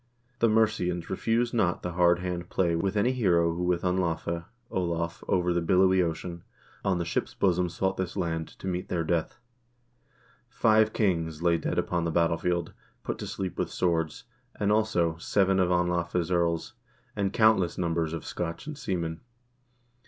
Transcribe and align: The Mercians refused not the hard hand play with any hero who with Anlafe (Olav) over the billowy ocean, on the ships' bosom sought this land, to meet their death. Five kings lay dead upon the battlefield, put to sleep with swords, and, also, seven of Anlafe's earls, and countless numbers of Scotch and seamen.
The 0.39 0.49
Mercians 0.49 1.11
refused 1.11 1.53
not 1.53 1.83
the 1.83 1.91
hard 1.91 2.17
hand 2.17 2.49
play 2.49 2.75
with 2.75 2.97
any 2.97 3.11
hero 3.11 3.53
who 3.53 3.61
with 3.61 3.83
Anlafe 3.83 4.45
(Olav) 4.71 5.23
over 5.27 5.53
the 5.53 5.61
billowy 5.61 6.01
ocean, 6.01 6.43
on 6.83 6.97
the 6.97 7.05
ships' 7.05 7.35
bosom 7.35 7.69
sought 7.69 7.97
this 7.97 8.17
land, 8.17 8.47
to 8.57 8.65
meet 8.65 8.89
their 8.89 9.03
death. 9.03 9.37
Five 10.49 10.91
kings 10.91 11.43
lay 11.43 11.59
dead 11.59 11.77
upon 11.77 12.05
the 12.05 12.09
battlefield, 12.09 12.73
put 13.03 13.19
to 13.19 13.27
sleep 13.27 13.59
with 13.59 13.69
swords, 13.69 14.23
and, 14.59 14.71
also, 14.71 15.17
seven 15.17 15.59
of 15.59 15.69
Anlafe's 15.69 16.31
earls, 16.31 16.73
and 17.15 17.31
countless 17.31 17.77
numbers 17.77 18.11
of 18.11 18.25
Scotch 18.25 18.65
and 18.65 18.75
seamen. 18.75 19.21